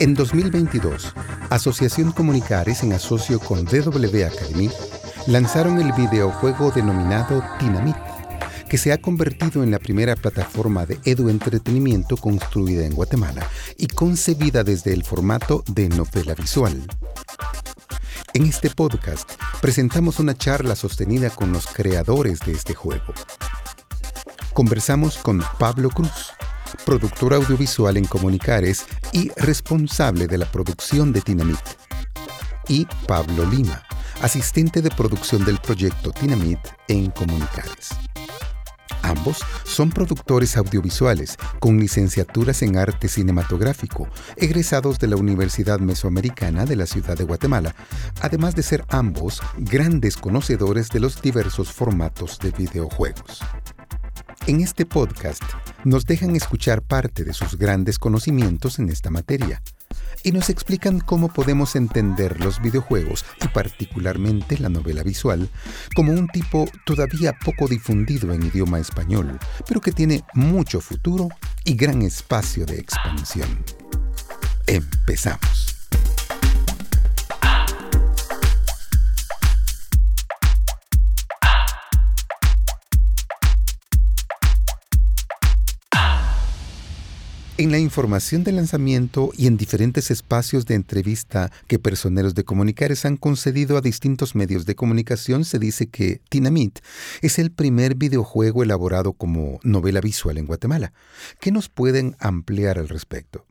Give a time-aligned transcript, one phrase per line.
[0.00, 1.12] En 2022,
[1.50, 4.70] Asociación Comunicares en asocio con DW Academy
[5.26, 7.96] lanzaron el videojuego denominado Tinamit,
[8.66, 13.46] que se ha convertido en la primera plataforma de edu-entretenimiento construida en Guatemala
[13.76, 16.82] y concebida desde el formato de novela visual.
[18.32, 19.30] En este podcast
[19.60, 23.12] presentamos una charla sostenida con los creadores de este juego.
[24.54, 26.32] Conversamos con Pablo Cruz,
[26.84, 31.58] productor audiovisual en Comunicares y responsable de la producción de Tinamit.
[32.68, 33.82] Y Pablo Lima,
[34.22, 37.90] asistente de producción del proyecto Tinamit en Comunicares.
[39.02, 46.76] Ambos son productores audiovisuales con licenciaturas en arte cinematográfico, egresados de la Universidad Mesoamericana de
[46.76, 47.74] la ciudad de Guatemala,
[48.20, 53.40] además de ser ambos grandes conocedores de los diversos formatos de videojuegos.
[54.46, 55.42] En este podcast
[55.84, 59.62] nos dejan escuchar parte de sus grandes conocimientos en esta materia
[60.24, 65.48] y nos explican cómo podemos entender los videojuegos y particularmente la novela visual
[65.94, 71.28] como un tipo todavía poco difundido en idioma español, pero que tiene mucho futuro
[71.64, 73.64] y gran espacio de expansión.
[74.66, 75.69] Empezamos.
[87.60, 93.04] En la información de lanzamiento y en diferentes espacios de entrevista que personeros de Comunicares
[93.04, 96.78] han concedido a distintos medios de comunicación, se dice que Tinamit
[97.20, 100.94] es el primer videojuego elaborado como novela visual en Guatemala.
[101.38, 103.44] ¿Qué nos pueden ampliar al respecto?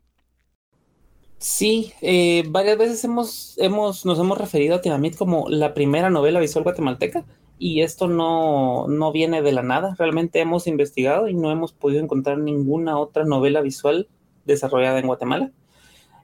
[1.38, 6.40] Sí, eh, varias veces hemos, hemos, nos hemos referido a Tinamit como la primera novela
[6.40, 7.24] visual guatemalteca
[7.60, 9.94] y esto no, no, viene de la nada.
[9.98, 14.08] Realmente hemos investigado y no hemos podido encontrar ninguna otra novela visual
[14.46, 15.52] desarrollada en Guatemala.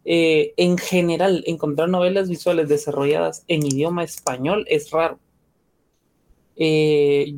[0.07, 5.19] Eh, en general, encontrar novelas visuales desarrolladas en idioma español es raro.
[6.57, 7.35] Eh,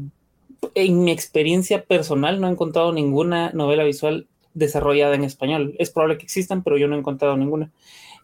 [0.77, 5.75] en mi experiencia personal no he encontrado ninguna novela visual desarrollada en español.
[5.81, 7.73] Es probable que existan, pero yo no he encontrado ninguna.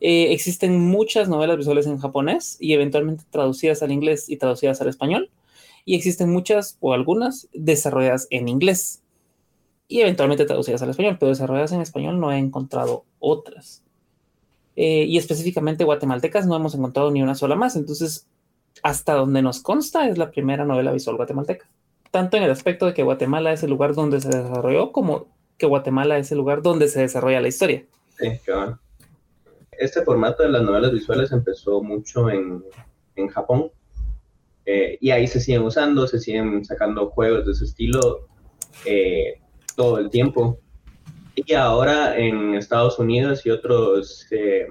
[0.00, 4.88] Eh, existen muchas novelas visuales en japonés y eventualmente traducidas al inglés y traducidas al
[4.88, 5.30] español
[5.84, 9.02] y existen muchas o algunas desarrolladas en inglés
[9.86, 13.82] y eventualmente traducidas al español, pero desarrolladas en español no he encontrado otras.
[14.76, 18.26] Eh, y específicamente guatemaltecas no hemos encontrado ni una sola más, entonces
[18.82, 21.68] hasta donde nos consta es la primera novela visual guatemalteca,
[22.10, 25.28] tanto en el aspecto de que Guatemala es el lugar donde se desarrolló como
[25.58, 27.84] que Guatemala es el lugar donde se desarrolla la historia.
[28.18, 28.80] Sí, claro.
[29.72, 32.64] Este formato de las novelas visuales empezó mucho en,
[33.16, 33.70] en Japón,
[34.66, 38.28] eh, y ahí se siguen usando, se siguen sacando juegos de ese estilo
[38.86, 39.41] eh,
[39.76, 40.58] todo el tiempo.
[41.34, 44.66] Y ahora en Estados Unidos y otros eh,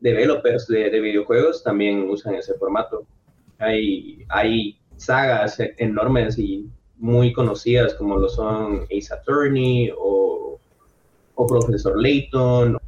[0.00, 3.06] developers de, videojuegos también usan ese formato.
[3.58, 10.58] Hay, hay sagas enormes y muy conocidas como lo son Ace Attorney o,
[11.34, 12.78] o Profesor Layton.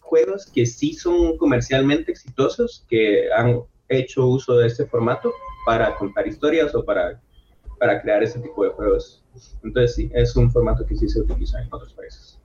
[0.00, 5.32] Juegos que sí son comercialmente exitosos, que han hecho uso de este formato
[5.64, 7.20] para contar historias o para,
[7.78, 9.24] para crear ese tipo de juegos.
[9.62, 12.38] Entonces sí, es un formato que sí se utiliza en otros países.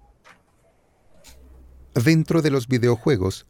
[1.93, 3.47] Dentro de los videojuegos,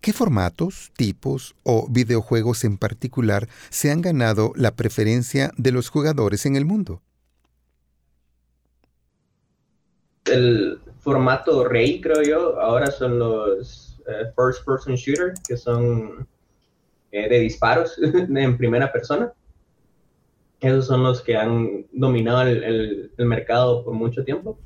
[0.00, 6.46] ¿qué formatos, tipos o videojuegos en particular se han ganado la preferencia de los jugadores
[6.46, 7.02] en el mundo?
[10.24, 16.26] El formato rey, creo yo, ahora son los eh, first person shooter, que son
[17.12, 19.32] eh, de disparos en primera persona.
[20.60, 24.58] Esos son los que han dominado el, mercado por mucho tiempo.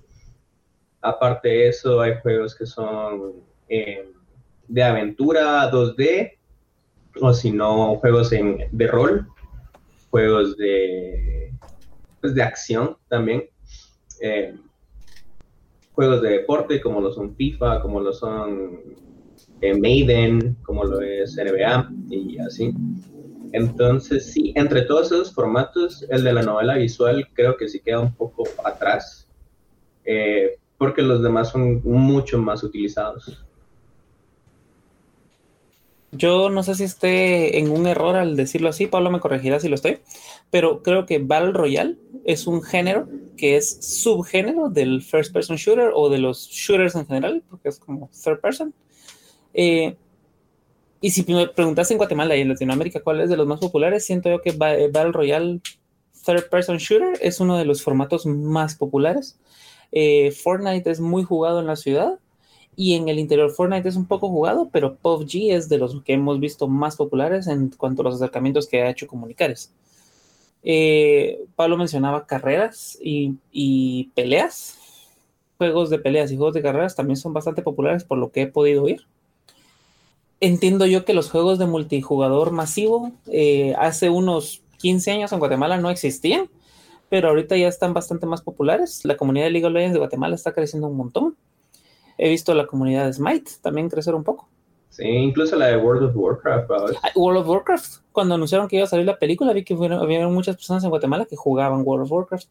[1.01, 3.35] Aparte de eso, hay juegos que son
[3.69, 4.11] eh,
[4.67, 6.33] de aventura 2D,
[7.21, 9.29] o si no, juegos de rol,
[10.11, 11.53] juegos de,
[12.21, 13.45] pues, de acción también.
[14.21, 14.57] Eh,
[15.93, 18.81] juegos de deporte como lo son FIFA, como lo son
[19.63, 22.75] Maiden, como lo es NBA y así.
[23.53, 28.01] Entonces, sí, entre todos esos formatos, el de la novela visual creo que sí queda
[28.01, 29.29] un poco atrás,
[30.05, 33.45] eh, porque los demás son mucho más utilizados.
[36.17, 39.69] Yo no sé si esté en un error al decirlo así, Pablo me corregirá si
[39.69, 39.99] lo estoy,
[40.51, 45.91] pero creo que Battle Royale es un género que es subgénero del first person shooter
[45.95, 48.75] o de los shooters en general, porque es como third person.
[49.55, 49.97] Eh,
[51.01, 54.05] y si me preguntas en Guatemala y en Latinoamérica cuál es de los más populares,
[54.05, 55.61] siento yo que eh, Battle Royale
[56.27, 59.39] Third Person Shooter es uno de los formatos más populares.
[59.93, 62.19] Eh, Fortnite es muy jugado en la ciudad
[62.75, 66.15] Y en el interior Fortnite es un poco jugado, pero PUBG es de los que
[66.15, 69.73] hemos visto más populares en cuanto a los acercamientos que ha hecho Comunicares.
[71.55, 74.79] Pablo mencionaba carreras y, y, peleas.
[75.59, 78.47] Juegos de peleas y juegos de carreras también son bastante populares por lo que he
[78.49, 79.07] podido oír.
[80.41, 85.79] Entiendo yo que los juegos de multijugador masivo eh, hace unos 15 años en Guatemala
[85.79, 86.51] no existían,
[87.09, 89.05] pero ahorita ya están bastante más populares.
[89.05, 91.37] La comunidad de League of Legends de Guatemala está creciendo un montón.
[92.19, 94.49] He visto la comunidad de Smite también crecer un poco.
[94.91, 96.71] Sí, incluso la de World of Warcraft.
[97.03, 100.01] Ah, World of Warcraft, cuando anunciaron que iba a salir la película, vi que fueron,
[100.01, 102.49] había muchas personas en Guatemala que jugaban World of Warcraft.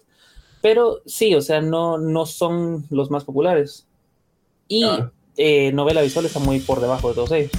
[0.62, 3.86] Pero sí, o sea, no, no son los más populares.
[4.68, 5.12] Y ah.
[5.38, 7.52] eh, novela visual está muy por debajo de todos ellos.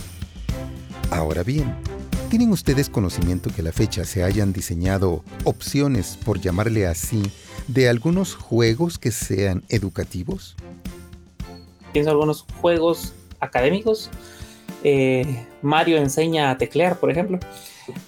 [1.14, 1.72] Ahora bien,
[2.28, 7.22] ¿tienen ustedes conocimiento que a la fecha se hayan diseñado opciones, por llamarle así,
[7.68, 10.56] de algunos juegos que sean educativos?
[11.92, 14.10] Pienso algunos juegos académicos.
[14.82, 17.38] Eh, Mario enseña a teclear, por ejemplo.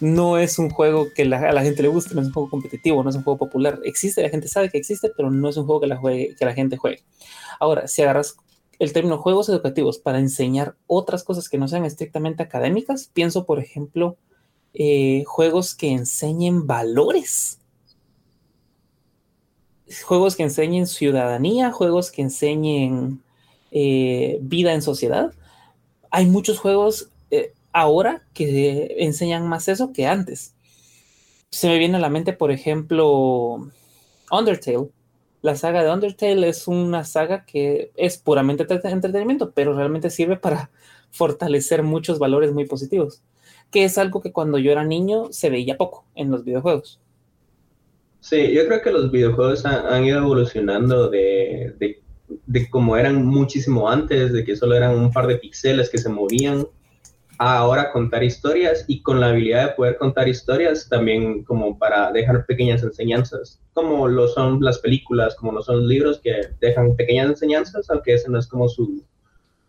[0.01, 3.05] No es un juego que a la gente le guste, no es un juego competitivo,
[3.05, 3.79] no es un juego popular.
[3.85, 6.55] Existe, la gente sabe que existe, pero no es un juego que la, que la
[6.55, 7.05] gente juegue.
[7.61, 8.37] Ahora, si agarras
[8.79, 13.59] el término juegos educativos para enseñar otras cosas que no sean estrictamente académicas, pienso, por
[13.59, 14.17] ejemplo,
[14.75, 17.59] eh, juegos que enseñen valores.
[20.05, 23.23] Juegos que enseñen ciudadanía, juegos que enseñen
[23.71, 25.33] eh, vida en sociedad.
[26.11, 30.55] Hay muchos juegos eh, ahora que enseñan más eso que antes.
[31.51, 33.71] Se me viene a la mente, por ejemplo,
[34.31, 34.91] Undertale
[35.43, 40.71] la saga de Undertale es una saga que es puramente entretenimiento, pero realmente sirve para
[41.11, 43.23] fortalecer muchos valores muy positivos,
[43.71, 47.01] que es algo que cuando yo era niño se veía poco en los videojuegos.
[48.21, 52.03] Sí, yo creo que los videojuegos han, ido evolucionando de, de,
[52.47, 56.09] de como eran muchísimo antes, de que solo eran un par de píxeles que se
[56.09, 56.67] movían,
[57.39, 62.47] ahora contar historias y con la habilidad de poder contar historias también como para dejar
[62.47, 67.29] pequeñas enseñanzas, como lo son las películas, como lo son los libros que dejan pequeñas
[67.29, 69.05] enseñanzas, aunque ese no es como su,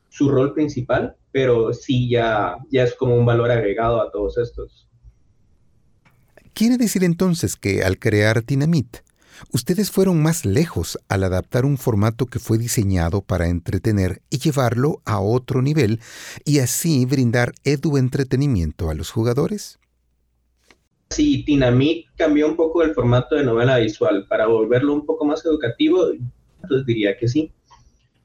[0.09, 4.87] su rol principal, pero sí ya, ya es como un valor agregado a todos estos.
[6.53, 9.01] Quiere decir entonces que al crear Dynamite,
[9.51, 15.01] Ustedes fueron más lejos al adaptar un formato que fue diseñado para entretener y llevarlo
[15.05, 15.99] a otro nivel
[16.45, 19.79] y así brindar edu entretenimiento a los jugadores.
[21.09, 25.45] Sí, Tinamit cambió un poco el formato de novela visual para volverlo un poco más
[25.45, 26.11] educativo,
[26.61, 27.53] entonces diría que sí.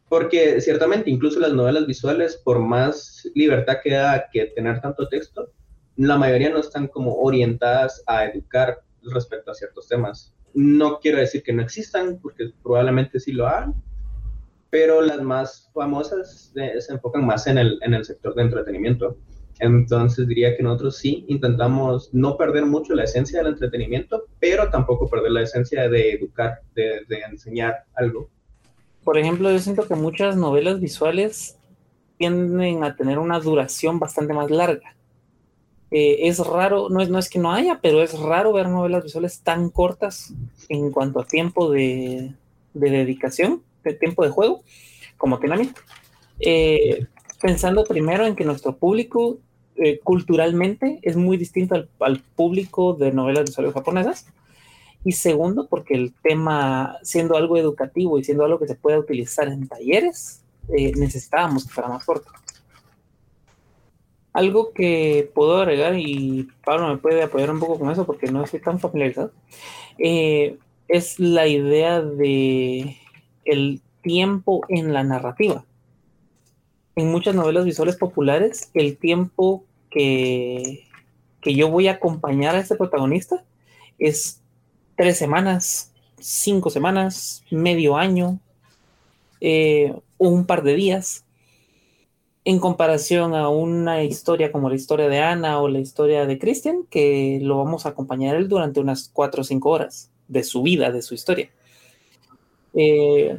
[0.08, 5.52] Porque ciertamente incluso las novelas visuales, por más libertad que da que tener tanto texto,
[5.96, 10.34] la mayoría no están como orientadas a educar respecto a ciertos temas.
[10.54, 13.74] No quiero decir que no existan, porque probablemente sí lo hagan,
[14.70, 19.18] pero las más famosas se enfocan más en el, en el sector de entretenimiento.
[19.58, 25.08] Entonces diría que nosotros sí intentamos no perder mucho la esencia del entretenimiento, pero tampoco
[25.08, 28.28] perder la esencia de educar, de, de enseñar algo.
[29.04, 31.58] Por ejemplo, yo siento que muchas novelas visuales
[32.18, 34.96] tienden a tener una duración bastante más larga.
[35.94, 39.04] Eh, es raro, no es, no es que no haya, pero es raro ver novelas
[39.04, 40.32] visuales tan cortas
[40.70, 42.32] en cuanto a tiempo de,
[42.72, 44.62] dedicación, de tiempo de juego,
[45.18, 45.70] como Tenami.
[46.40, 47.06] Eh,
[47.42, 49.36] pensando primero en que nuestro público
[49.76, 54.26] eh, culturalmente es muy distinto al, público de novelas visuales japonesas.
[55.04, 59.48] Y segundo, porque el tema, siendo algo educativo y siendo algo que se pueda utilizar
[59.48, 62.30] en talleres, necesitábamos que fuera más corto.
[64.32, 68.42] Algo que puedo agregar, y Pablo me puede apoyar un poco con eso porque no
[68.42, 69.32] estoy tan familiarizado,
[69.98, 70.56] eh,
[70.88, 72.96] es la idea de
[73.44, 75.64] el tiempo en la narrativa.
[76.96, 80.86] En muchas novelas visuales populares, el tiempo que,
[81.40, 83.42] que yo voy a acompañar a este protagonista
[83.98, 84.40] es
[84.96, 88.38] tres semanas, cinco semanas, medio año,
[89.40, 91.24] eh, un par de días
[92.44, 96.84] en comparación a una historia como la historia de Ana o la historia de Christian,
[96.90, 100.90] que lo vamos a acompañar él durante unas cuatro o cinco horas de su vida,
[100.90, 101.50] de su historia.
[102.74, 103.38] Eh,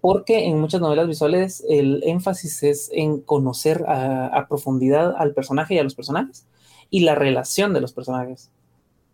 [0.00, 5.78] porque en muchas novelas visuales el énfasis es en conocer a, profundidad al personaje y
[5.78, 6.46] a los personajes
[6.88, 8.50] y la relación de los personajes.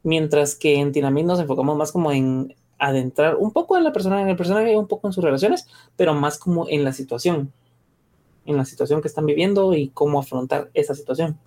[0.04, 4.22] Mientras que en Tinamit nos enfocamos más como en adentrar un poco en la persona,
[4.22, 5.66] en el personaje un poco en sus relaciones,
[5.96, 7.52] pero más como en la situación
[8.46, 11.38] en la situación que están viviendo y cómo afrontar esa situación.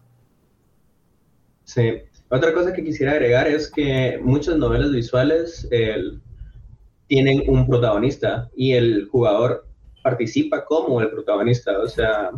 [1.64, 5.68] Sí, otra cosa que quisiera agregar es que muchas novelas visuales
[7.08, 9.66] tienen un protagonista y el jugador
[10.04, 12.32] participa como el protagonista, o sea,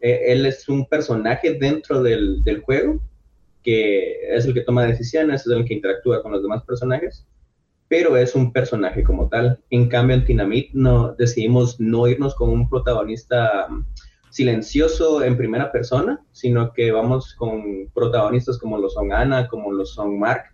[0.00, 3.00] e, él es un personaje dentro del, del, juego
[3.62, 7.26] que es el que toma decisiones, es el que interactúa con los demás personajes,
[7.90, 9.58] pero es un personaje como tal.
[9.68, 13.66] En cambio, en Tinamit no, decidimos no irnos con un protagonista
[14.30, 19.84] silencioso en primera persona, sino que vamos con protagonistas como lo son Ana, como lo
[19.84, 20.44] son Mark,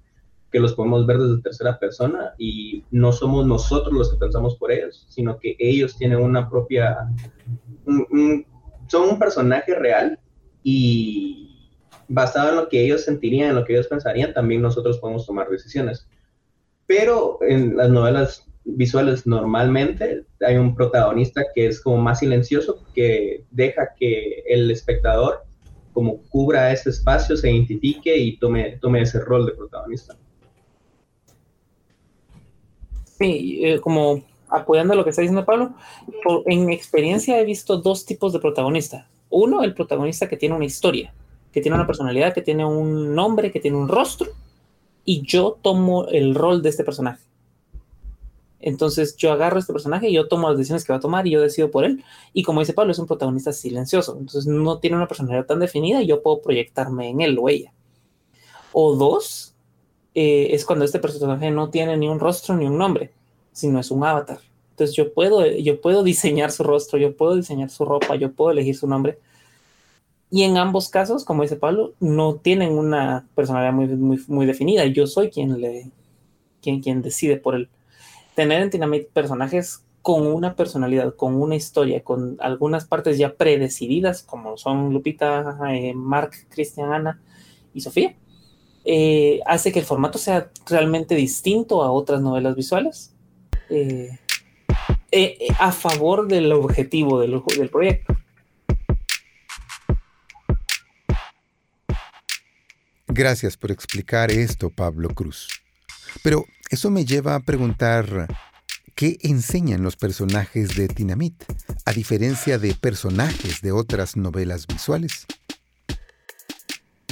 [0.51, 4.73] que los podemos ver desde tercera persona y no somos nosotros los que pensamos por
[4.73, 6.97] ellos, sino que ellos tienen una propia,
[8.87, 10.19] son un personaje real
[10.63, 11.71] y
[12.09, 15.51] basado en lo que ellos sentirían, en lo que ellos pensarían, también nosotros podemos tomar
[15.51, 16.09] decisiones.
[16.87, 23.45] Pero en las novelas visuales normalmente hay un protagonista que es como más silencioso, que
[23.51, 25.45] deja que el espectador
[25.97, 30.15] como cubra ese espacio, se identifique y tome, tome ese rol de protagonista.
[33.19, 35.73] Sí, eh, como apoyando lo que está diciendo Pablo,
[36.45, 39.09] en experiencia he visto dos tipos de protagonista.
[39.31, 41.15] Uno, el protagonista que tiene una historia,
[41.51, 44.27] que tiene una personalidad, que tiene un nombre, que tiene un rostro,
[45.07, 47.23] y yo tomo el rol de este personaje.
[48.61, 51.27] Entonces yo agarro a este personaje y yo tomo las decisiones que va a tomar
[51.27, 52.03] y yo decido por él.
[52.33, 54.17] Y como dice Pablo, es un protagonista silencioso.
[54.19, 57.73] Entonces no tiene una personalidad tan definida y yo puedo proyectarme en él o ella.
[58.73, 59.55] O dos,
[60.15, 63.13] eh, es cuando este personaje no tiene ni un rostro ni un nombre,
[63.53, 64.41] sino es un avatar.
[64.71, 68.51] Entonces yo puedo, yo puedo diseñar su rostro, yo puedo diseñar su ropa, yo puedo
[68.51, 69.19] elegir su nombre.
[70.31, 74.85] Y en ambos casos, como dice Pablo, no tienen una personalidad muy, muy, muy definida.
[74.87, 75.91] Yo soy quien, le,
[76.61, 77.69] quien, quien decide por él
[78.35, 84.23] tener en Dynamite personajes con una personalidad, con una historia, con algunas partes ya predecididas,
[84.23, 87.21] como son Lupita, eh, Mark, Cristian, Ana
[87.75, 88.15] y Sofía,
[88.85, 93.15] eh, hace que el formato sea realmente distinto a otras novelas visuales,
[93.69, 94.11] eh,
[95.59, 98.16] a favor del objetivo del, del proyecto.
[103.17, 105.49] Gracias por explicar esto, Pablo Cruz.
[106.23, 108.29] Pero eso me lleva a preguntar,
[108.95, 111.43] ¿qué enseñan los personajes de Tinamit,
[111.87, 115.25] a diferencia de personajes de otras novelas visuales?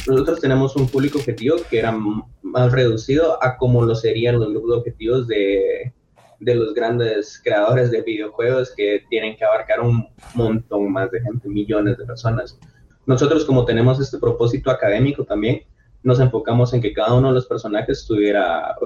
[0.07, 1.99] Nosotros tenemos un público objetivo que era
[2.43, 5.91] más reducido a como lo serían los grupos objetivos de,
[6.39, 11.49] de los grandes creadores de videojuegos que tienen que abarcar un montón más de gente,
[11.49, 12.59] millones de personas.
[13.07, 15.63] Nosotros como tenemos este propósito académico también,
[16.05, 18.77] nos enfocamos en que cada uno de los personajes tuviera,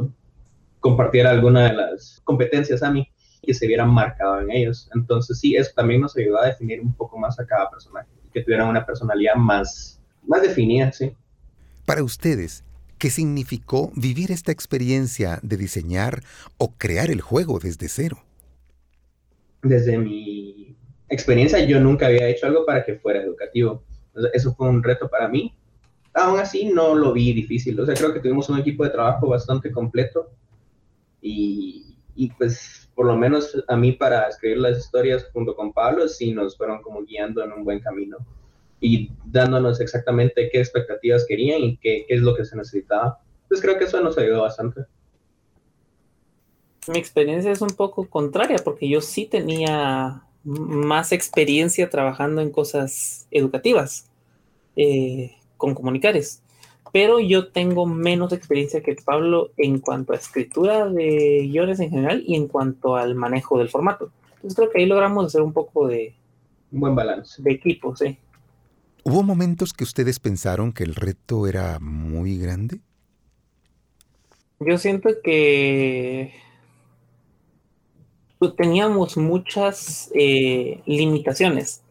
[0.80, 3.10] compartiera alguna de las competencias a mí
[3.42, 4.88] que se vieran marcado en ellos.
[4.94, 8.42] Entonces sí, eso también nos ayudó a definir un poco más a cada personaje, que
[8.42, 11.12] tuvieran una personalidad más, más definida, sí.
[11.84, 12.62] Para ustedes,
[12.98, 16.22] ¿qué significó vivir esta experiencia de diseñar
[16.56, 18.18] o crear el juego desde cero?
[19.62, 20.76] Desde mi
[21.08, 23.82] experiencia, yo nunca había hecho algo para que fuera educativo.
[24.32, 25.52] Eso fue un reto para mí
[26.18, 27.78] aún así no lo vi difícil.
[27.80, 30.30] O sea, creo que tuvimos un equipo de trabajo bastante completo
[31.20, 36.08] y, y, pues por lo menos a mí para escribir las historias junto con Pablo
[36.08, 38.18] sí nos fueron como guiando en un buen camino
[38.80, 43.20] y dándonos exactamente qué expectativas querían y qué, qué es lo que se necesitaba.
[43.48, 44.82] Pues creo que eso nos ayudó bastante.
[46.86, 53.26] Mi experiencia es un poco contraria porque yo sí tenía más experiencia trabajando en cosas
[53.30, 54.10] educativas.
[54.76, 56.42] Eh, con comunicares.
[56.90, 62.24] Pero yo tengo menos experiencia que Pablo en cuanto a escritura de guiones en general
[62.26, 64.10] y en cuanto al manejo del formato.
[64.36, 66.14] Entonces creo que ahí logramos hacer un poco de...
[66.72, 67.42] Un buen balance.
[67.42, 68.16] De equipo, sí.
[69.04, 72.80] ¿Hubo momentos que ustedes pensaron que el reto era muy grande?
[74.60, 76.32] Yo siento que
[78.56, 81.82] teníamos muchas eh, limitaciones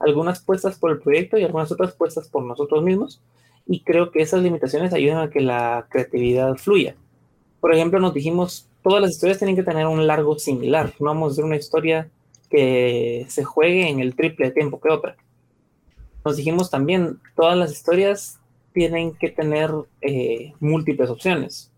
[0.00, 3.20] algunas puestas por el proyecto y algunas otras puestas por nosotros mismos.
[3.66, 6.96] Y creo que esas limitaciones ayudan a que la creatividad fluya.
[7.60, 10.92] Por ejemplo, nos dijimos, todas las historias tienen que tener un largo similar.
[11.00, 12.10] No vamos a hacer una historia
[12.48, 15.16] que se juegue en el triple de tiempo que otra.
[16.24, 18.38] Nos dijimos también, todas las historias
[18.72, 21.70] tienen que tener eh, múltiples opciones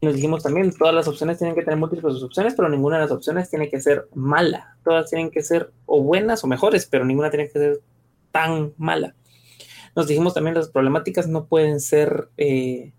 [0.00, 3.10] nos dijimos también, todas las opciones tienen que tener múltiples opciones, pero ninguna de las
[3.10, 4.76] opciones tiene que ser mala.
[4.84, 7.80] Todas tienen que ser o buenas o mejores, pero ninguna tiene que ser
[8.30, 9.14] tan mala.
[9.96, 12.92] Nos dijimos también las problemáticas no pueden ser eh,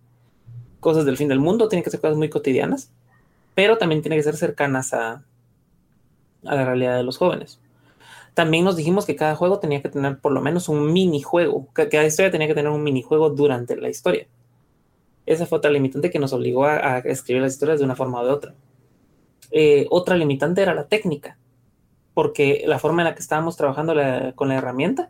[0.81, 2.91] cosas del fin del mundo, tienen que ser cosas muy cotidianas,
[3.55, 5.23] pero también tienen que ser cercanas a,
[6.45, 7.61] a la realidad de los jóvenes.
[8.33, 11.87] También nos dijimos que cada juego tenía que tener por lo menos un minijuego, que
[11.87, 14.27] cada historia tenía que tener un minijuego durante la historia
[15.25, 18.25] esa fue otra limitante que nos obligó a, escribir las historias de una forma o
[18.25, 18.55] de otra.
[19.51, 21.37] Eh, otra limitante era la técnica,
[22.13, 23.93] porque la forma en la que estábamos trabajando
[24.35, 25.09] con la herramienta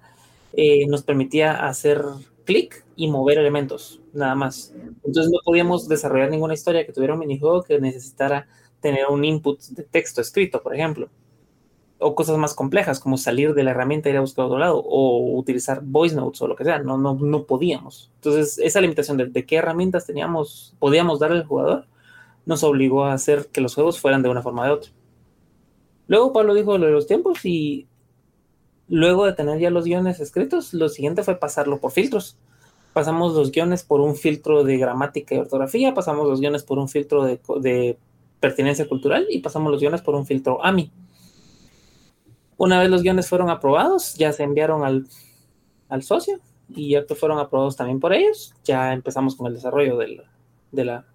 [0.53, 2.03] eh, nos permitía hacer
[2.45, 4.73] clic y mover elementos, nada más.
[5.03, 8.47] Entonces no podíamos desarrollar ninguna historia que tuviera un minijuego que necesitara
[8.81, 11.09] tener un input de texto escrito, por ejemplo.
[11.99, 14.77] O cosas más complejas, como salir de la herramienta y ir a buscar otro lado,
[14.79, 16.79] o utilizar voice notes o lo que sea.
[16.79, 18.09] No, no, no podíamos.
[18.15, 21.87] Entonces, esa limitación de, de qué herramientas teníamos, podíamos darle al jugador,
[22.45, 24.91] nos obligó a hacer que los juegos fueran de una forma o de otra.
[26.07, 27.87] Luego Pablo dijo lo de los tiempos y
[28.87, 32.35] luego de tener ya los guiones escritos, lo siguiente fue pasarlo por filtros.
[32.93, 36.89] Pasamos los guiones por un filtro de gramática y ortografía, pasamos los guiones por un
[36.89, 37.97] filtro de,
[38.39, 40.91] pertinencia cultural y pasamos los guiones por un filtro AMI.
[42.59, 45.07] Una vez los guiones fueron aprobados, ya se enviaron al,
[45.87, 49.97] al socio y ya que fueron aprobados también por ellos, ya empezamos con el desarrollo
[49.97, 51.05] de, la,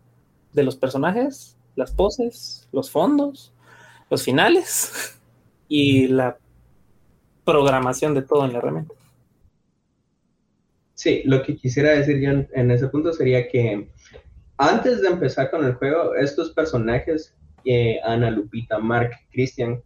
[0.55, 3.53] de los personajes, las poses, los fondos,
[4.09, 5.21] los finales
[5.69, 6.39] y la
[7.45, 8.95] programación de todo en la herramienta.
[10.95, 13.91] Sí, lo que quisiera decir yo en, ese punto sería que
[14.57, 17.35] antes de empezar con el juego, estos personajes,
[17.67, 19.83] eh, Ana, Lupita, Mark, Christian,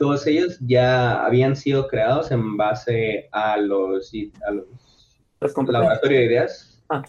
[0.00, 4.10] todos ellos ya habían sido creados en base a los,
[4.46, 4.64] a los
[5.68, 6.82] laboratorios de ideas.
[6.88, 7.02] Ah.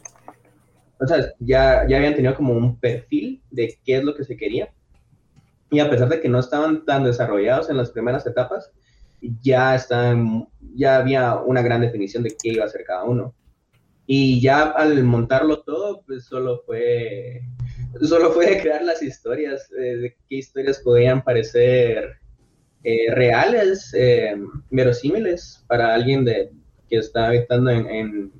[0.99, 4.35] O sea, ya, ya habían tenido como un perfil de qué es lo que se
[4.35, 4.73] quería.
[5.69, 8.69] Y a pesar de que no estaban tan desarrollados en las primeras etapas,
[9.41, 13.33] ya, están, ya había una gran definición de qué iba a ser cada uno.
[14.05, 17.41] Y ya al montarlo todo, pues solo fue,
[18.01, 22.20] solo fue crear las historias, eh, de qué historias podían parecer
[22.83, 24.35] eh, reales, eh,
[24.69, 26.51] verosímiles para alguien de,
[26.89, 28.31] que está habitando en,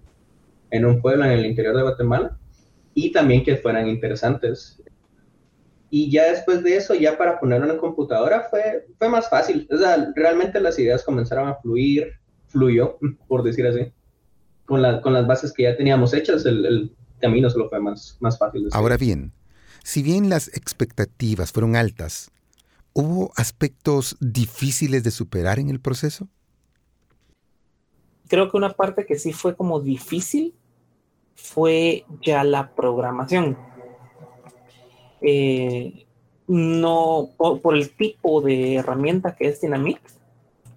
[0.72, 2.38] en un pueblo en el interior de Guatemala
[2.94, 4.82] y también que fueran interesantes.
[5.90, 9.68] Y ya después de eso, ya para ponerlo en computadora fue, fue más fácil.
[9.72, 12.14] O sea, realmente las ideas comenzaron a fluir,
[12.48, 13.92] fluyó, por decir así.
[14.66, 18.18] Con, la, con las bases que ya teníamos hechas, el, el camino solo fue más,
[18.22, 18.70] más fácil.
[18.72, 19.34] Ahora bien,
[19.84, 22.32] si bien las expectativas fueron altas,
[22.94, 26.28] ¿hubo aspectos difíciles de superar en el proceso?
[28.28, 30.54] Creo que una parte que sí fue como difícil
[31.36, 33.58] fue ya la programación
[35.22, 36.06] eh,
[36.48, 40.02] no, por, el tipo de herramienta que es Dynamic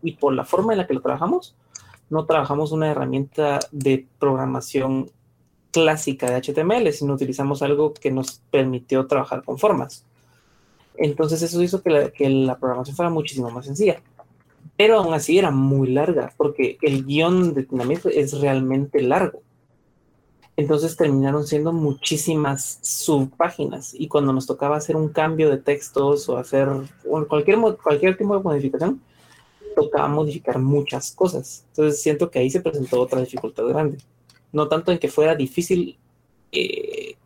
[0.02, 1.56] y por la forma en la que lo trabajamos,
[2.10, 5.10] no trabajamos una herramienta de programación
[5.72, 10.04] clásica de HTML, sino utilizamos algo que nos permitió trabajar con formas.
[10.96, 14.00] Entonces eso hizo que la, que la programación fuera muchísimo más sencilla.
[14.76, 19.42] Pero aún así era muy larga, porque el guion de Dynamic es realmente largo.
[20.56, 26.36] Entonces terminaron siendo muchísimas subpáginas y cuando nos tocaba hacer un cambio de textos o
[26.36, 26.68] hacer
[27.28, 29.00] cualquier, cualquier tipo de modificación,
[29.74, 31.64] tocaba modificar muchas cosas.
[31.70, 33.98] Entonces siento que ahí se presentó otra dificultad grande.
[34.52, 35.98] No tanto en que fuera difícil
[36.52, 37.16] eh,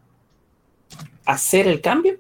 [1.27, 2.17] hacer el cambio,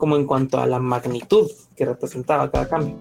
[0.00, 2.96] como en cuanto a la magnitud que representaba cada cambio.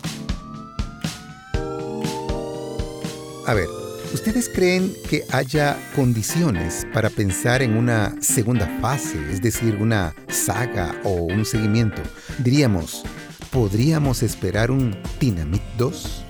[3.47, 3.67] A ver,
[4.12, 10.95] ¿Ustedes creen que haya condiciones para pensar en una segunda fase, es decir, una saga
[11.03, 12.01] o un seguimiento?
[12.39, 13.03] Diríamos,
[13.51, 16.25] ¿podríamos esperar un Dynamite 2?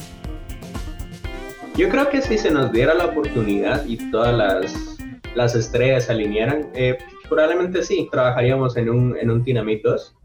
[1.77, 4.97] Yo creo que si se nos diera la oportunidad y todas las,
[5.33, 6.97] las estrellas se alinearan, eh,
[7.29, 10.15] probablemente sí, trabajaríamos en un, en un Dynamite 2.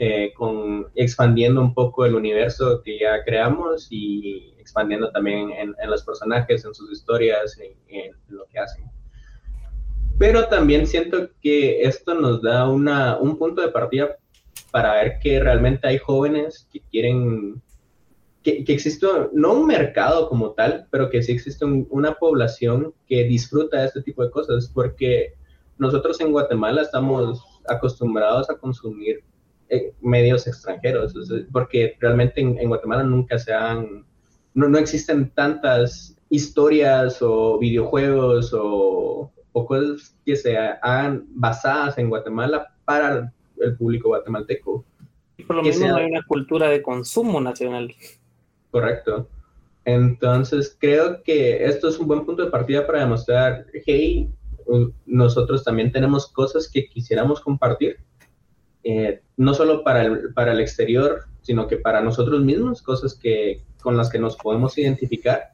[0.00, 6.04] Eh, con, expandiendo un poco el universo que ya creamos y expandiendo también en, los
[6.04, 7.58] personajes, en sus historias,
[7.88, 8.84] en, lo que hacen.
[10.16, 14.16] Pero también siento que esto nos da una, un punto de partida
[14.70, 17.60] para ver que realmente hay jóvenes que quieren,
[18.44, 23.24] que, que existe no un mercado como tal, pero que sí existe una población que
[23.24, 25.34] disfruta de este tipo de cosas, porque
[25.76, 29.24] nosotros en Guatemala estamos acostumbrados a consumir
[30.00, 31.14] medios extranjeros,
[31.52, 34.04] porque realmente en, Guatemala nunca se han,
[34.54, 39.32] no, existen tantas historias o videojuegos o,
[39.66, 44.84] cosas que se hagan basadas en Guatemala para el público guatemalteco.
[45.36, 47.92] Y por lo menos no hay una cultura de consumo nacional.
[48.70, 49.28] Correcto.
[49.84, 54.30] Entonces creo que esto es un buen punto de partida para demostrar, hey,
[55.06, 57.98] nosotros también tenemos cosas que quisiéramos compartir
[58.84, 63.62] eh, no solo para el, para el exterior, sino que para nosotros mismos, cosas que,
[63.80, 65.52] con las que nos podemos identificar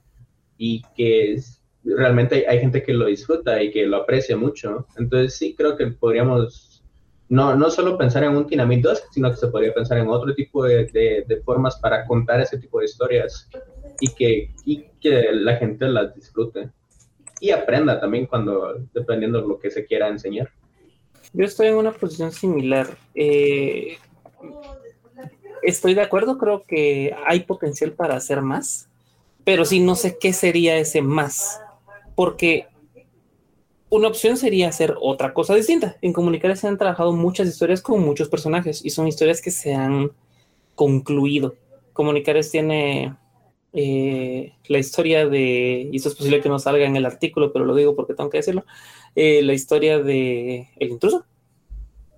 [0.59, 1.41] y que
[1.85, 4.87] realmente hay, gente que lo disfruta y que lo aprecia mucho.
[4.97, 6.83] Entonces sí, creo que podríamos,
[7.29, 10.35] no, no solo pensar en un Dynamite 2, sino que se podría pensar en otro
[10.35, 10.87] tipo de,
[11.27, 13.49] de, formas para contar ese tipo de historias
[14.01, 16.71] y que, y que la gente las disfrute
[17.41, 20.51] y aprenda también cuando, dependiendo de lo que se quiera enseñar.
[21.35, 22.97] Yo estoy en una posición similar.
[23.14, 23.99] Eh,
[25.64, 28.88] estoy de acuerdo, creo que hay potencial para hacer más,
[29.42, 31.61] pero sí no sé qué sería ese más,
[32.14, 32.68] porque
[33.90, 35.97] una opción sería hacer otra cosa distinta.
[36.03, 39.75] En Comunicar se han trabajado muchas historias con muchos personajes y son historias que se
[39.75, 40.12] han
[40.77, 41.57] concluido.
[41.92, 43.16] Comunicares tiene
[43.75, 47.65] eh, la historia de, y esto es posible que no salga en el artículo, pero
[47.65, 48.65] lo digo porque tengo que decirlo,
[49.17, 51.25] eh, la historia de El intruso,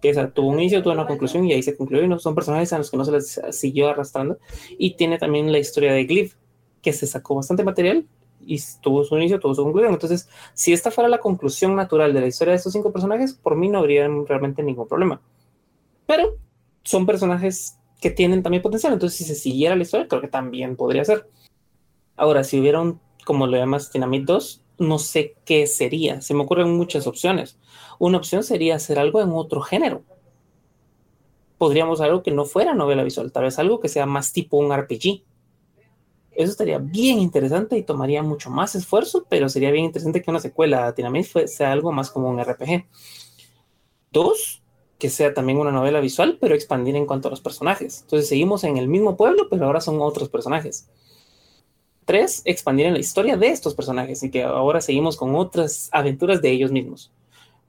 [0.02, 2.72] que tuvo un inicio, tuvo una conclusión y ahí se concluyó y no son personajes
[2.72, 4.38] a los que no se les siguió arrastrando.
[4.78, 6.34] Y tiene también la historia de Glyph,
[6.82, 8.06] que se sacó bastante material
[8.40, 9.94] y tuvo su inicio, tuvo su conclusión.
[9.94, 13.56] Entonces, si esta fuera la conclusión natural de la historia de estos cinco personajes, por
[13.56, 15.20] mí no habría realmente ningún problema.
[16.06, 16.36] Pero
[16.84, 20.76] son personajes que tienen también potencial, entonces si se siguiera la historia, creo que también
[20.76, 21.26] podría ser.
[22.16, 26.20] Ahora, si hubiera un, como lo llamas, Dynamite 2, no sé qué sería.
[26.20, 27.58] Se me ocurren muchas opciones.
[27.98, 30.02] Una opción sería hacer algo en otro género.
[31.58, 34.76] Podríamos algo que no fuera novela visual, tal vez algo que sea más tipo un
[34.76, 35.22] RPG
[36.36, 40.40] eso estaría bien interesante y tomaría mucho más esfuerzo, pero sería bien interesante que una
[40.40, 42.86] secuela a sea algo más como un RPG.
[44.12, 44.62] Dos,
[44.98, 48.02] que sea también una novela visual, pero expandir en cuanto a los personajes.
[48.02, 50.90] Entonces seguimos en el mismo pueblo, pero ahora son otros personajes.
[52.06, 56.40] Tres, expandir en la historia de estos personajes y que ahora seguimos con otras aventuras
[56.40, 57.12] de ellos mismos.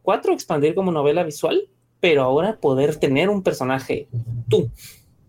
[0.04, 1.68] Cuatro, expandir como novela visual,
[2.00, 4.08] pero ahora poder tener un personaje
[4.48, 4.70] tú.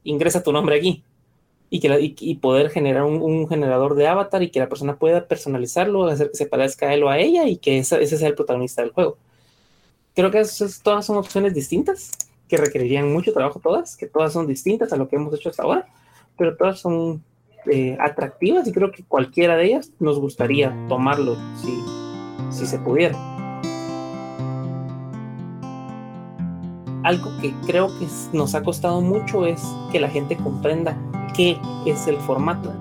[0.05, 1.03] Ingresa tu nombre aquí
[1.71, 6.07] y, que y, poder generar un, generador de avatar y que la persona pueda personalizarlo,
[6.07, 8.83] hacer que se parezca a él o a ella y que ese sea el protagonista
[8.83, 9.19] del juego.
[10.15, 12.11] Creo que esas, todas son opciones distintas,
[12.49, 15.63] que requerirían mucho trabajo todas, que todas son distintas a lo que hemos hecho hasta
[15.63, 15.87] ahora,
[16.37, 17.23] pero todas son
[17.71, 21.83] eh, atractivas y creo que cualquiera de ellas nos gustaría tomarlo si,
[22.51, 23.17] si se pudiera.
[27.05, 30.97] Algo que creo que nos ha costado mucho es que la gente comprenda
[31.35, 32.73] qué es el formato,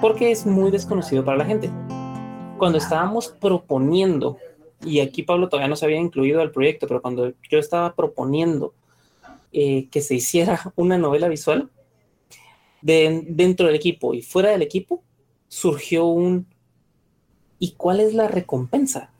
[0.00, 1.70] porque es muy desconocido para la gente.
[2.58, 4.36] Cuando estábamos proponiendo,
[4.84, 8.74] y aquí Pablo todavía no se había incluido al proyecto, pero cuando yo estaba proponiendo
[9.52, 11.70] eh, que se hiciera una novela visual,
[12.84, 15.02] de, dentro del equipo y fuera del equipo,
[15.48, 16.46] surgió un
[17.58, 19.10] ¿y cuál es la recompensa?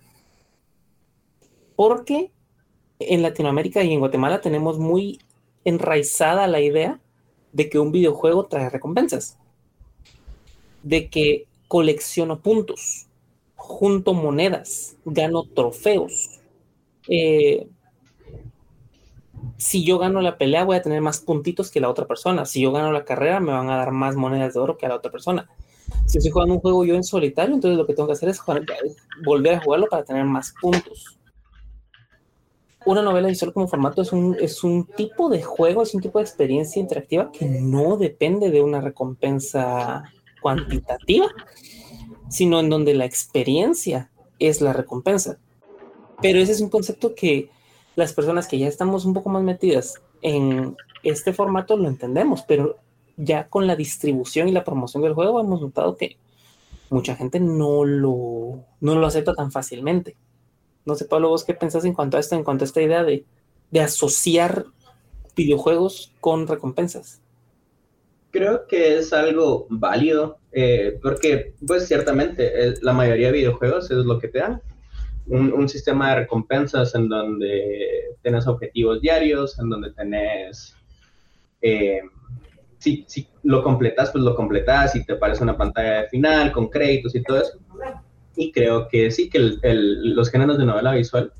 [1.74, 2.30] Porque
[2.98, 5.18] en Latinoamérica y en Guatemala tenemos muy
[5.64, 7.00] enraizada la idea
[7.52, 9.38] de que un videojuego trae recompensas,
[10.82, 13.06] de que colecciono puntos,
[13.56, 16.38] junto monedas, gano trofeos.
[17.08, 17.66] Eh,
[19.56, 22.44] si yo gano la pelea voy a tener más puntitos que la otra persona.
[22.44, 24.88] Si yo gano la carrera me van a dar más monedas de oro que a
[24.88, 25.48] la otra persona.
[26.06, 28.40] Si estoy jugando un juego yo en solitario, entonces lo que tengo que hacer es
[29.24, 31.18] volver a jugarlo para tener más puntos
[32.86, 36.18] una novela visual como formato es un, es un tipo de juego, es un tipo
[36.18, 40.04] de experiencia interactiva que no depende de una recompensa
[40.42, 41.26] cuantitativa,
[42.28, 45.38] sino en donde la experiencia es la recompensa.
[46.20, 47.50] Pero ese es un concepto que
[47.96, 52.76] las personas que ya estamos un poco más metidas en este formato lo entendemos, pero
[53.16, 56.16] ya con la distribución y la promoción del juego hemos notado que
[56.90, 60.16] mucha gente no lo, no lo acepta tan fácilmente.
[60.84, 63.04] No sé, Pablo, vos qué pensás en cuanto a esto, en cuanto a esta idea
[63.04, 63.24] de,
[63.80, 64.66] asociar
[65.34, 67.20] videojuegos con recompensas.
[68.30, 73.98] Creo que es algo válido, eh, porque pues ciertamente eh, la mayoría de videojuegos es
[73.98, 74.62] lo que te dan.
[75.26, 80.76] Un, sistema de recompensas en donde tienes objetivos diarios, en donde tenés,
[81.62, 82.00] eh,
[82.78, 86.68] si, si, lo completas, pues lo completas y te aparece una pantalla de final con
[86.68, 87.58] créditos y todo eso.
[88.36, 91.32] Y creo que sí, que los géneros de novela visual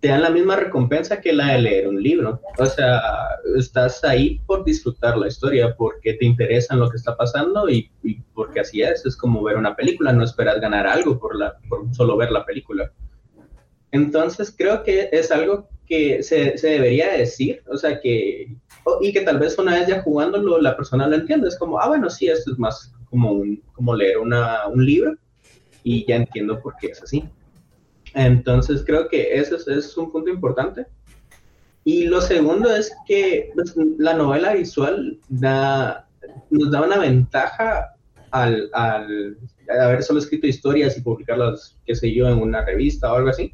[0.00, 2.40] te dan la misma recompensa que la de leer un libro.
[2.58, 3.00] O sea,
[3.56, 7.90] estás ahí por disfrutar la historia, porque te interesa lo que está pasando y,
[8.34, 9.04] porque así es.
[9.04, 12.44] Es como ver una película, no esperas ganar algo por, la, por solo ver la
[12.44, 12.92] película.
[13.90, 18.54] Entonces creo que es algo que se, se debería decir, o sea, que,
[19.00, 21.88] y que tal vez una vez ya jugándolo la persona lo entiende, es como, ah,
[21.88, 25.16] bueno, sí, esto es más como, un, como leer una, un libro
[25.82, 27.24] y ya entiendo por qué es así.
[28.14, 30.86] Entonces creo que eso es, un punto importante.
[31.84, 36.06] Y lo segundo es que pues, la novela visual da,
[36.50, 37.94] nos da una ventaja
[38.30, 43.16] al, al, haber solo escrito historias y publicarlas, qué sé yo, en una revista o
[43.16, 43.52] algo así.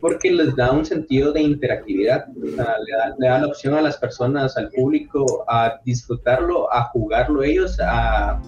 [0.00, 4.70] porque les da un sentido de interactividad, le, da, la opción a las personas, al
[4.70, 8.40] público, a disfrutarlo, a jugarlo ellos, a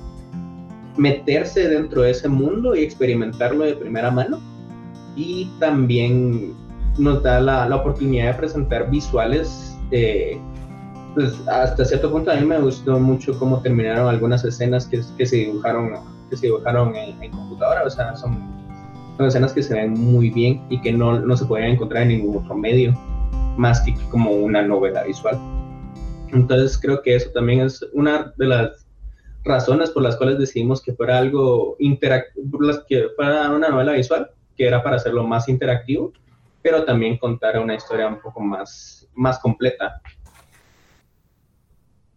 [0.97, 4.41] meterse dentro de ese mundo y experimentarlo de primera mano.
[5.17, 6.55] Y también
[6.99, 9.77] nos da la, oportunidad de presentar visuales.
[11.15, 15.27] pues hasta cierto punto a mí me gustó mucho cómo terminaron algunas escenas que, que
[15.27, 15.93] se dibujaron,
[16.31, 17.85] que se dibujaron en, en computadora.
[17.85, 18.59] O sea, son
[19.19, 22.09] son escenas que se ven muy bien y que no, no se pueden encontrar en
[22.09, 22.95] ningún otro medio,
[23.57, 25.37] más que como una novela visual.
[26.33, 28.87] Entonces creo que eso también es una de las
[29.45, 34.67] razones por las cuales decidimos que fuera algo interactivo, que fuera una novela visual, que
[34.67, 36.13] era para hacerlo más interactivo,
[36.61, 40.03] pero también contar una historia un poco más, más completa.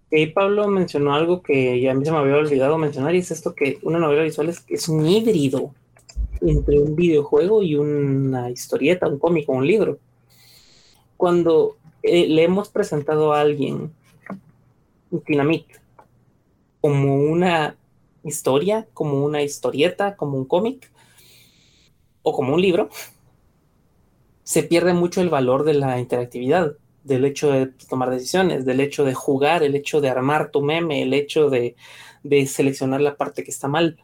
[0.10, 3.32] Y Pablo mencionó algo que ya a mí se me había olvidado mencionar y es
[3.32, 5.74] esto que una novela visual es, es un híbrido
[6.42, 10.00] entre un videojuego y una historieta, un cómic o un libro.
[11.16, 13.94] Cuando eh, le hemos presentado a alguien
[15.12, 15.68] Dynamit
[16.82, 17.76] como una
[18.24, 20.92] historia, como una historieta, como un cómic
[22.24, 22.90] o como un libro,
[24.44, 29.06] se pierde mucho el valor de la interactividad, del hecho de tomar decisiones, del hecho
[29.06, 31.76] de jugar, el hecho de armar tu meme, el hecho de,
[32.24, 33.98] de seleccionar la parte que está mal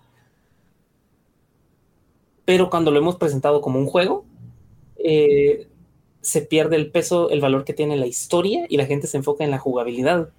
[2.47, 4.23] pero cuando lo hemos presentado como un juego,
[4.95, 5.67] eh,
[6.21, 9.43] se pierde el peso, el valor que tiene la historia y la gente se enfoca
[9.43, 10.29] en la jugabilidad.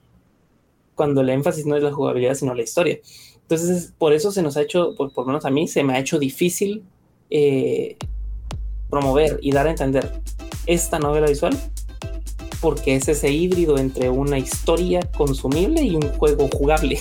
[0.94, 2.98] Cuando el énfasis no es la jugabilidad, sino la historia.
[3.42, 5.98] Entonces, por eso se nos ha hecho, por, lo menos a mí, se me ha
[5.98, 6.82] hecho difícil
[7.30, 7.96] eh,
[8.90, 10.20] promover y dar a entender
[10.66, 11.56] esta novela visual,
[12.60, 16.98] porque es ese híbrido entre una historia consumible y un juego jugable.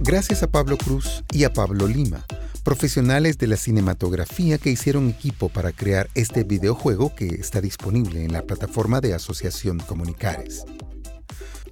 [0.00, 2.24] Gracias a Pablo Cruz y a Pablo Lima,
[2.62, 8.32] profesionales de la cinematografía que hicieron equipo para crear este videojuego que está disponible en
[8.32, 10.64] la plataforma de Asociación Comunicares.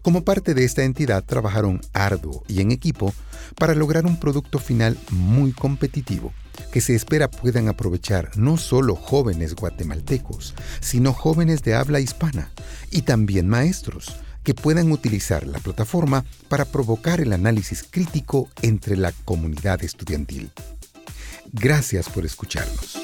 [0.05, 3.15] Como parte de esta entidad trabajaron arduo y en equipo
[3.57, 6.35] para lograr un producto final muy competitivo
[6.71, 12.51] que se espera puedan aprovechar no solo jóvenes guatemaltecos, sino jóvenes de habla hispana
[12.91, 19.11] y también maestros, que puedan utilizar la plataforma para provocar el análisis crítico entre la
[19.25, 20.51] comunidad estudiantil.
[21.51, 23.04] Gracias por escucharnos.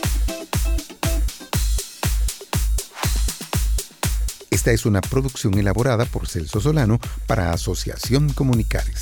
[4.50, 9.00] Esta es una producción elaborada por Celso Solano para Asociación Comunicares.